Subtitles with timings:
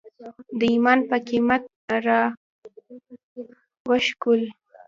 [0.59, 4.41] د ایمان په قیمت یې راوشکول.